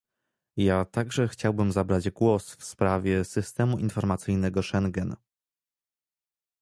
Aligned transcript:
Ja 0.57 0.85
także 0.85 1.27
chciałabym 1.27 1.71
zabrać 1.71 2.09
głos 2.09 2.55
w 2.55 2.63
sprawie 2.63 3.25
systemu 3.25 3.77
informacyjnego 3.79 4.63
Schengen 4.63 5.15